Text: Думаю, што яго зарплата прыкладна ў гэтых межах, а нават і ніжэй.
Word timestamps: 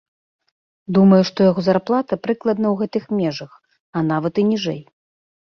Думаю, 0.97 1.19
што 1.29 1.39
яго 1.49 1.61
зарплата 1.67 2.13
прыкладна 2.23 2.67
ў 2.73 2.81
гэтых 2.81 3.03
межах, 3.19 3.51
а 3.97 4.05
нават 4.11 4.33
і 4.43 4.49
ніжэй. 4.51 4.81